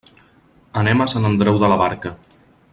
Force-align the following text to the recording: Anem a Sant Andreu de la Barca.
Anem 0.81 1.05
a 1.05 1.07
Sant 1.13 1.29
Andreu 1.31 1.61
de 1.65 1.71
la 1.73 1.79
Barca. 1.85 2.17